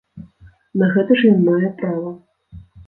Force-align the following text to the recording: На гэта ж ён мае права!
На 0.83 0.89
гэта 0.95 1.11
ж 1.21 1.35
ён 1.35 1.39
мае 1.51 1.69
права! 1.85 2.19